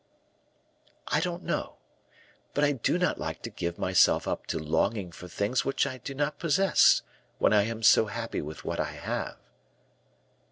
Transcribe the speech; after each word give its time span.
"I 1.09 1.19
don't 1.19 1.43
know; 1.43 1.75
but 2.55 2.63
I 2.63 2.71
do 2.71 2.97
not 2.97 3.19
like 3.19 3.43
to 3.43 3.51
give 3.51 3.77
myself 3.77 4.27
up 4.27 4.47
to 4.47 4.57
longing 4.57 5.11
for 5.11 5.27
things 5.27 5.63
which 5.63 5.85
I 5.85 5.99
do 5.99 6.15
not 6.15 6.39
possess, 6.39 7.03
when 7.37 7.53
I 7.53 7.65
am 7.65 7.83
so 7.83 8.07
happy 8.07 8.41
with 8.41 8.65
what 8.65 8.79
I 8.79 8.93
have." 8.93 9.37